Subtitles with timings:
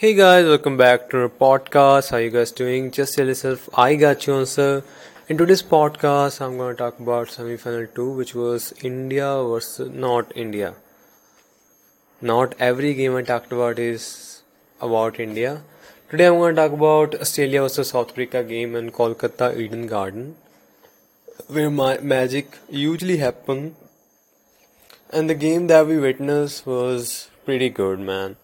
[0.00, 2.10] Hey guys, welcome back to our podcast.
[2.10, 2.90] How you guys doing?
[2.90, 4.84] Just tell yourself, I got you answer.
[5.26, 10.74] In today's podcast, I'm gonna talk about semi-final two, which was India versus not India.
[12.20, 14.42] Not every game I talked about is
[14.82, 15.62] about India.
[16.10, 20.36] Today I'm gonna talk about Australia versus South Africa game in Kolkata Eden Garden,
[21.46, 23.76] where magic usually happen.
[25.08, 28.36] And the game that we witnessed was pretty good, man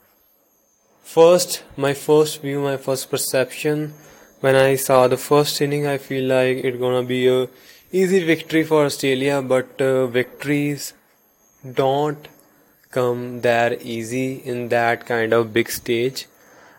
[1.03, 3.93] First, my first view, my first perception
[4.43, 7.49] when I saw the first inning, I feel like it's gonna be a
[7.93, 10.95] easy victory for Australia, but uh, victories
[11.81, 12.27] don't
[12.91, 16.27] come that easy in that kind of big stage.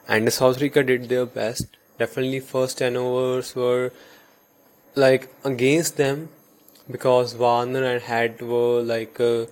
[0.09, 1.68] And South Africa did their best.
[1.98, 3.94] Definitely, first 10 overs were
[4.96, 6.27] like against them
[6.91, 9.46] because Warner and Head were like uh,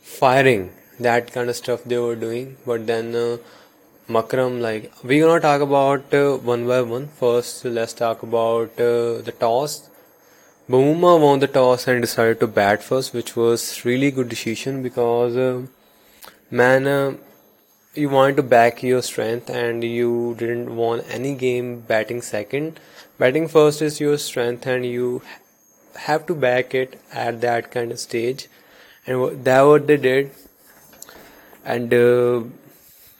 [0.00, 3.16] firing that kind of stuff they were doing, but then.
[3.16, 3.38] Uh,
[4.08, 7.08] Markram, like we're gonna talk about uh, one by one.
[7.08, 9.90] First, let's talk about uh, the toss.
[10.68, 15.36] Bavuma won the toss and decided to bat first, which was really good decision because
[15.36, 15.66] uh,
[16.50, 17.14] man, uh,
[17.94, 22.80] you wanted to back your strength and you didn't want any game batting second.
[23.18, 25.22] Batting first is your strength and you
[25.96, 28.48] have to back it at that kind of stage,
[29.06, 30.30] and that what they did.
[31.64, 32.44] And uh,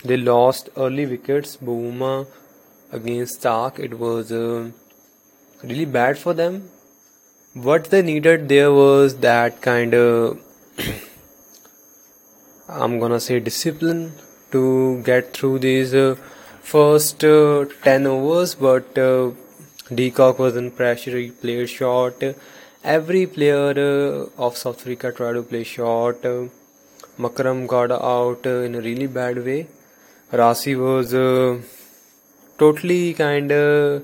[0.05, 1.57] they lost early wickets.
[1.57, 2.27] Bavuma
[2.93, 3.79] against Stark.
[3.79, 4.71] It was uh,
[5.63, 6.71] really bad for them.
[7.55, 10.39] What they needed there was that kind of
[12.69, 14.13] I'm gonna say discipline
[14.53, 16.15] to get through these uh,
[16.63, 18.55] first uh, 10 overs.
[18.55, 19.33] But uh,
[19.93, 21.17] de Kock was in pressure.
[21.17, 22.23] He played short.
[22.85, 26.23] Every player uh, of South Africa tried to play short.
[27.19, 29.67] Markram got out uh, in a really bad way
[30.31, 31.59] Rassie was uh,
[32.59, 34.03] totally kind of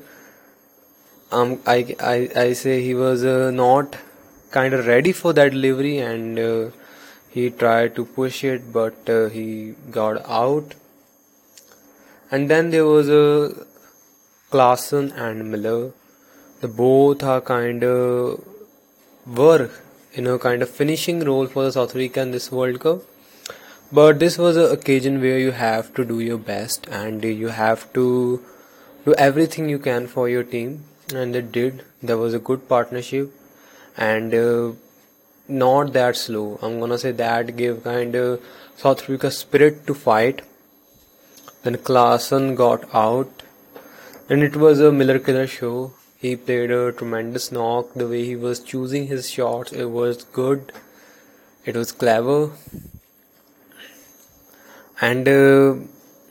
[1.30, 3.98] um I, I I say he was uh, not
[4.50, 6.70] kind of ready for that delivery and uh,
[7.28, 10.74] he tried to push it but uh, he got out.
[12.30, 13.64] And then there was a uh,
[14.50, 15.92] Klaasen and Miller.
[16.60, 18.42] The both are kind of
[19.26, 19.70] were
[20.14, 23.02] in a kind of finishing role for the South Africa in this World Cup
[23.96, 27.82] but this was an occasion where you have to do your best and you have
[27.92, 28.42] to
[29.04, 30.84] do everything you can for your team.
[31.14, 31.84] And they did.
[32.02, 33.30] There was a good partnership
[33.96, 34.72] and uh,
[35.46, 36.58] not that slow.
[36.60, 38.42] I'm gonna say that gave kind of
[38.76, 40.42] south africa spirit to fight.
[41.62, 43.44] Then Klaasen got out
[44.28, 47.92] and it was a miller killer show he played a tremendous knock.
[47.94, 50.72] The way he was choosing his shots it was good.
[51.64, 52.50] It was clever
[55.00, 55.74] and uh,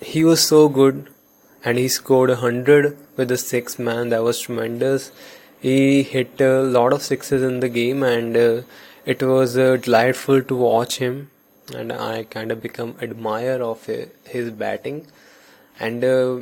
[0.02, 1.10] he was so good.
[1.66, 4.10] And he scored a hundred with the six man.
[4.10, 5.12] That was tremendous.
[5.62, 8.62] He hit a lot of sixes in the game and uh,
[9.06, 11.30] it was uh, delightful to watch him.
[11.74, 15.08] And i kind of become admirer of his batting.
[15.80, 16.40] And uh,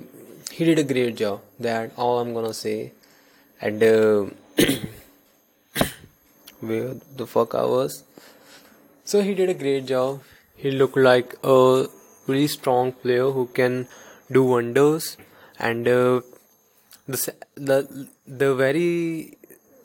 [0.51, 1.41] he did a great job.
[1.59, 2.93] That all i'm gonna say.
[3.61, 4.25] And uh,
[6.59, 8.03] where the fuck i was.
[9.05, 10.21] So he did a great job.
[10.55, 11.87] He looked like a
[12.31, 13.87] really strong player who can
[14.31, 15.17] do wonders
[15.59, 16.21] and uh,
[17.07, 18.07] the the
[18.43, 19.37] the very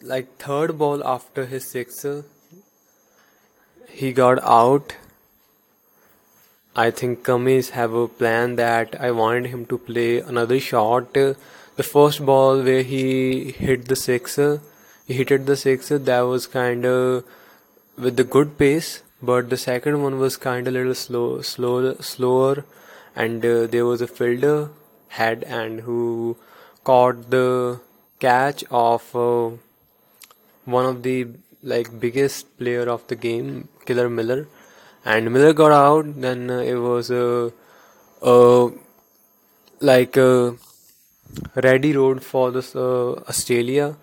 [0.02, 2.16] like third ball after his sixer
[4.02, 4.96] he got out
[6.78, 11.14] I think Cummins have a plan that I wanted him to play another shot.
[11.14, 14.60] The first ball where he hit the sixer,
[15.06, 15.98] he hit the sixer.
[15.98, 17.24] That was kind of
[17.96, 21.94] with the good pace, but the second one was kind of a little slow, slow,
[22.00, 22.64] slower,
[23.14, 24.70] and uh, there was a fielder
[25.08, 26.36] head and who
[26.84, 27.80] caught the
[28.20, 29.50] catch of uh,
[30.64, 31.26] one of the
[31.62, 34.46] like biggest player of the game, Killer Miller,
[35.04, 36.20] and Miller got out.
[36.20, 37.52] Then uh, it was a,
[38.22, 38.70] uh,
[39.80, 40.56] like a
[41.54, 43.96] ready road for this uh, Australia,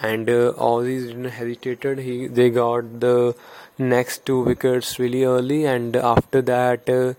[0.00, 1.98] and uh, Aussies didn't hesitated.
[1.98, 3.34] He they got the
[3.78, 7.14] next two wickets really early, and after that, uh,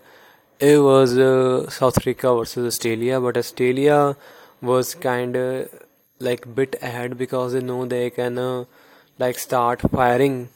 [0.59, 3.19] it was uh, South Africa versus Australia.
[3.19, 4.15] But Australia
[4.61, 5.69] was kind of
[6.19, 8.65] like bit ahead because they know they can uh,
[9.17, 10.49] like start firing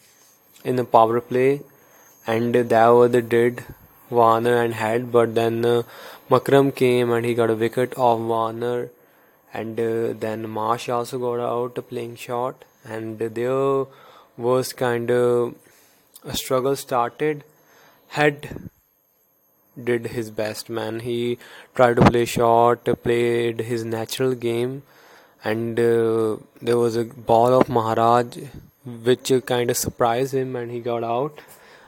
[0.63, 1.61] in the power play,
[2.27, 3.63] and that what they did.
[4.09, 5.83] Warner and Head, but then uh,
[6.29, 8.89] Markram came and he got a wicket off Warner,
[9.53, 13.85] and uh, then Marsh also got out playing short, and there
[14.35, 15.55] was kind of
[16.23, 17.43] a struggle started.
[18.07, 18.69] Head
[19.81, 20.99] did his best, man.
[21.01, 21.37] He
[21.75, 24.83] tried to play short, played his natural game,
[25.43, 28.37] and uh, there was a ball of Maharaj
[28.85, 31.39] which kind of surprised him, and he got out.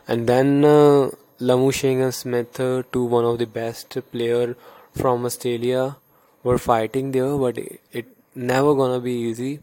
[0.08, 1.10] And then uh,
[1.40, 4.56] Labuschagne and Smith, uh, two one of the best player
[4.94, 5.98] from Australia,
[6.46, 8.06] were fighting there, but it, it
[8.36, 9.60] never gonna be easy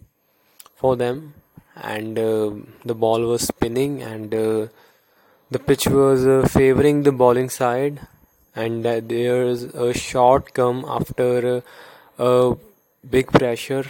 [0.74, 1.34] for them.
[1.76, 2.50] And uh,
[2.84, 4.66] the ball was spinning, and uh,
[5.50, 8.00] the pitch was uh, favoring the bowling side.
[8.54, 11.60] And there's a shot come after uh,
[12.18, 12.56] a
[13.08, 13.84] big pressure.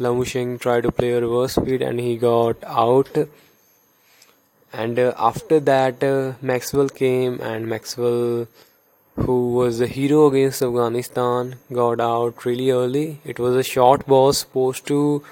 [0.00, 3.16] Labuschagne tried to play a reverse speed and he got out.
[4.72, 8.46] And uh, after that uh, Maxwell came and Maxwell
[9.24, 13.20] who was the hero against Afghanistan got out really early.
[13.24, 15.22] It was a short ball supposed to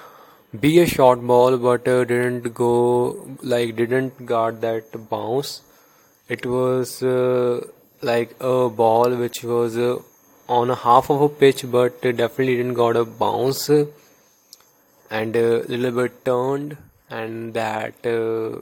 [0.60, 5.60] be a short ball but uh, didn't go like didn't guard that bounce.
[6.28, 7.66] It was uh,
[8.02, 9.98] like a ball which was uh,
[10.48, 13.68] on a half of a pitch but definitely didn't got a bounce
[15.10, 16.76] and a little bit turned
[17.10, 18.60] and that uh,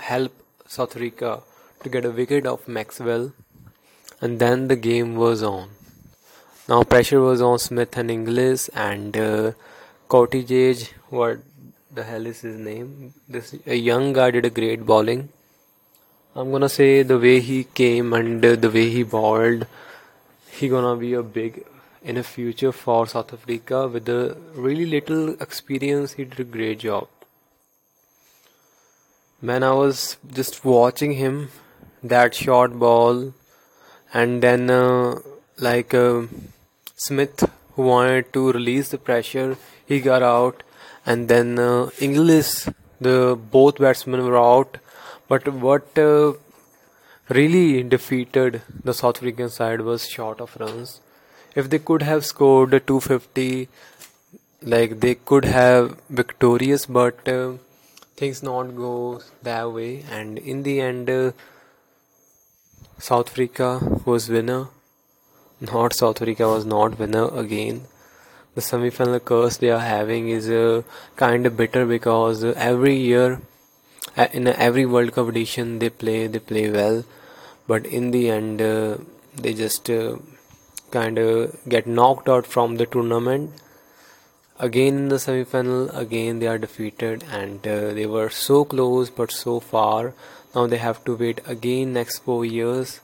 [0.00, 1.42] helped South Africa
[1.82, 3.32] to get a wicket of Maxwell
[4.20, 5.70] and then the game was on.
[6.68, 9.52] Now pressure was on Smith and Inglis and uh,
[10.08, 11.38] what
[11.92, 13.14] the hell is his name?
[13.28, 15.28] This a young guy did a great bowling
[16.38, 19.66] I'm gonna say the way he came and the way he bowled,
[20.50, 21.64] he gonna be a big
[22.02, 26.12] in a future for South Africa with a really little experience.
[26.12, 27.08] He did a great job.
[29.40, 31.48] Man, I was just watching him
[32.02, 33.32] that short ball,
[34.12, 35.18] and then uh,
[35.58, 36.22] like uh,
[36.96, 39.56] Smith who wanted to release the pressure,
[39.86, 40.62] he got out,
[41.04, 42.68] and then uh, Inglis,
[43.00, 44.78] the both batsmen were out
[45.28, 46.34] but what uh,
[47.28, 51.00] really defeated the South African side was short of runs.
[51.54, 53.68] If they could have scored 250,
[54.62, 57.54] like they could have victorious, but uh,
[58.16, 60.04] things not go that way.
[60.10, 61.32] And in the end, uh,
[62.98, 64.68] South Africa was winner.
[65.60, 67.82] Not South Africa was not winner again.
[68.54, 70.82] The semi-final curse they are having is uh,
[71.16, 73.42] kind of bitter because every year
[74.32, 77.04] in every World Cup edition they play they play well,
[77.66, 78.96] but in the end uh,
[79.34, 80.16] they just uh,
[80.90, 83.50] kind of get knocked out from the tournament.
[84.58, 89.30] Again in the semi-final, again they are defeated, and uh, they were so close but
[89.30, 90.14] so far.
[90.56, 93.00] Now they have to wait again next four years.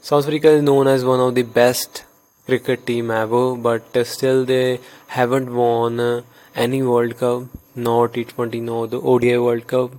[0.00, 2.04] South Africa is known as one of the best
[2.46, 4.78] cricket team ever, but still they
[5.08, 6.24] haven't won
[6.54, 7.44] any World Cup,
[7.74, 9.90] nor T20, nor the ODI World Cup.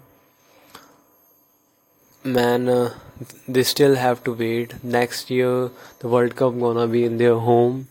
[2.24, 2.94] Man uh,
[3.48, 4.76] they still have to wait.
[4.82, 7.88] Next year the world cup gonna be in their home.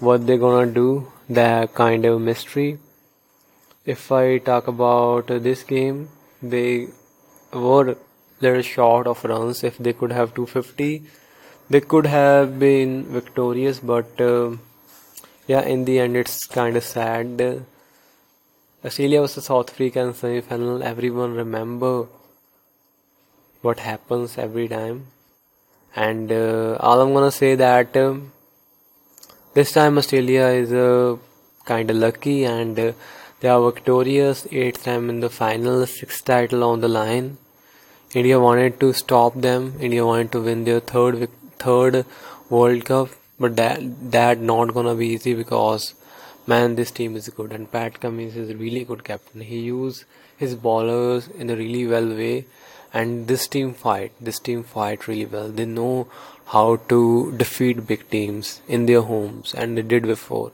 [0.00, 1.12] What they gonna do?
[1.28, 2.78] That kind of mystery.
[3.84, 6.08] If i talk about this game
[6.42, 6.88] they
[7.52, 7.96] were
[8.40, 9.64] little short of runs.
[9.64, 11.02] If they could have 250
[11.68, 14.50] they could have been victorious but uh,
[15.48, 17.64] yeah in the end it's kind of sad.
[18.84, 22.06] Australia was a south african semi-final everyone remember
[23.62, 25.06] what happens every time.
[25.96, 28.14] And uh, all i'm gonna say that uh,
[29.54, 31.16] this time australia is uh,
[31.64, 32.92] kind of lucky and uh,
[33.40, 37.38] they are victorious eighth time in the final sixth title on the line
[38.14, 39.74] india wanted to stop them.
[39.80, 42.04] India wanted to win their third third
[42.48, 43.08] world cup.
[43.38, 43.80] But that
[44.12, 45.94] that not gonna be easy because
[46.46, 49.40] man this team is good and pat cummins is really good captain.
[49.40, 50.04] He use
[50.36, 52.46] his bowlers in a really well way
[52.92, 55.48] and this team fight this team fight really well.
[55.48, 56.08] They know
[56.46, 60.52] how to defeat big teams in their homes and they did before.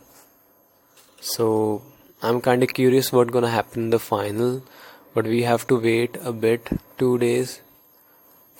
[1.21, 1.83] So
[2.23, 4.63] i'm kind of curious what's gonna happen in the final
[5.15, 7.61] but we have to wait a bit two days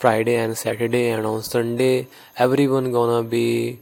[0.05, 2.07] friday and saturday and on sunday
[2.37, 3.79] everyone gonna be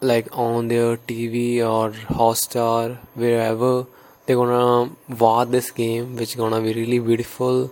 [0.00, 1.90] like on their tv or
[2.20, 3.86] hotstar wherever
[4.26, 4.90] they're gonna
[5.26, 7.70] watch this game which gonna be really beautiful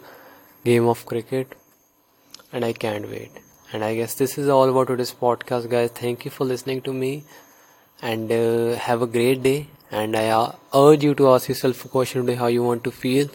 [0.65, 1.59] game of cricket
[2.53, 3.31] and I can't wait.
[3.73, 5.91] And I guess this is all about today's podcast, guys.
[5.91, 7.25] Thank you for listening to me
[8.03, 9.69] and uh, have a great day.
[9.91, 12.91] And I uh, urge you to ask yourself a question today how you want to
[12.91, 13.29] feel.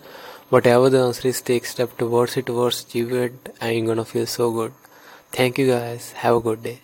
[0.50, 4.26] Whatever the answer is, take step towards it, towards achieve it, and you're gonna feel
[4.26, 4.74] so good.
[5.32, 6.12] Thank you, guys.
[6.14, 6.82] Have a good day.